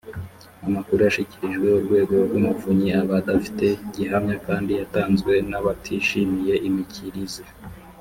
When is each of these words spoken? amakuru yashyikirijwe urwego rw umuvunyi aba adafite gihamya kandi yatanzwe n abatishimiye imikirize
amakuru 0.67 0.99
yashyikirijwe 1.01 1.67
urwego 1.77 2.13
rw 2.25 2.31
umuvunyi 2.39 2.89
aba 3.01 3.15
adafite 3.21 3.65
gihamya 3.93 4.35
kandi 4.47 4.69
yatanzwe 4.79 5.33
n 5.49 5.53
abatishimiye 5.59 6.55
imikirize 6.69 7.43